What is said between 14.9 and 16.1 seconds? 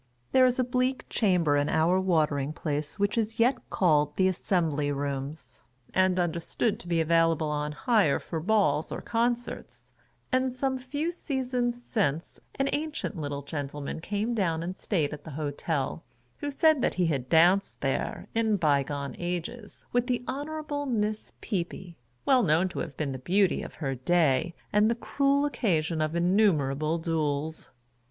at the Hotel,